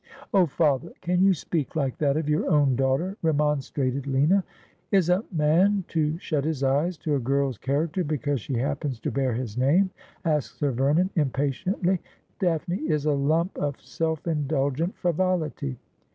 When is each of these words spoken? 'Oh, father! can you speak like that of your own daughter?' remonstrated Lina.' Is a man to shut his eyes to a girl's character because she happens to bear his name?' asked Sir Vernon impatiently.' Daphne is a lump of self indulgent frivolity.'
'Oh, 0.33 0.47
father! 0.47 0.91
can 1.01 1.21
you 1.21 1.31
speak 1.35 1.75
like 1.75 1.99
that 1.99 2.17
of 2.17 2.27
your 2.27 2.49
own 2.49 2.75
daughter?' 2.75 3.17
remonstrated 3.21 4.07
Lina.' 4.07 4.43
Is 4.91 5.09
a 5.09 5.23
man 5.31 5.83
to 5.89 6.17
shut 6.17 6.43
his 6.43 6.63
eyes 6.63 6.97
to 7.05 7.13
a 7.13 7.19
girl's 7.19 7.59
character 7.59 8.03
because 8.03 8.41
she 8.41 8.55
happens 8.55 8.99
to 9.01 9.11
bear 9.11 9.33
his 9.33 9.59
name?' 9.59 9.91
asked 10.25 10.57
Sir 10.57 10.71
Vernon 10.71 11.11
impatiently.' 11.15 12.01
Daphne 12.39 12.77
is 12.89 13.05
a 13.05 13.11
lump 13.13 13.55
of 13.59 13.79
self 13.79 14.25
indulgent 14.25 14.97
frivolity.' 14.97 15.77